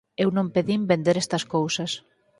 Eu 0.23 0.29
non 0.37 0.51
pedín 0.55 0.81
vender 0.91 1.15
estas 1.23 1.43
cousas. 1.53 1.91